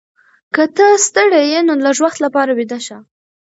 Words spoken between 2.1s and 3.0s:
لپاره ویده شه.